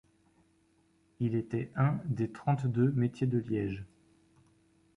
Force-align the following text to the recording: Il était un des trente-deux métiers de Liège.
Il 1.19 1.35
était 1.35 1.69
un 1.75 1.99
des 2.05 2.31
trente-deux 2.31 2.91
métiers 2.93 3.27
de 3.27 3.37
Liège. 3.37 3.85